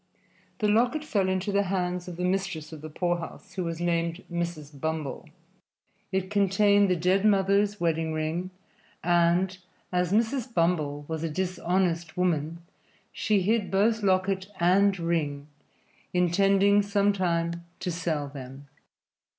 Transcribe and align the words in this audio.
The 0.57 0.67
locket 0.67 1.03
fell 1.03 1.29
into 1.29 1.51
the 1.51 1.61
hands 1.69 2.07
of 2.07 2.17
the 2.17 2.23
mistress 2.25 2.73
of 2.73 2.81
the 2.81 2.89
poorhouse, 2.89 3.53
who 3.53 3.63
was 3.63 3.79
named 3.79 4.23
Mrs. 4.31 4.81
Bumble. 4.81 5.29
It 6.11 6.31
contained 6.31 6.89
the 6.89 6.95
dead 6.95 7.23
mother's 7.23 7.79
wedding 7.79 8.11
ring, 8.11 8.49
and, 9.03 9.55
as 9.91 10.11
Mrs. 10.11 10.51
Bumble 10.51 11.05
was 11.07 11.21
a 11.21 11.29
dishonest 11.29 12.17
woman, 12.17 12.63
she 13.11 13.43
hid 13.43 13.69
both 13.69 14.01
locket 14.01 14.47
and 14.59 14.97
ring, 14.99 15.45
intending 16.15 16.81
sometime 16.81 17.63
to 17.79 17.91
sell 17.91 18.27
them. 18.27 18.69